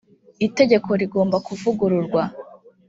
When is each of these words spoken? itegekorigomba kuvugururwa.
itegekorigomba 0.45 1.37
kuvugururwa. 1.47 2.21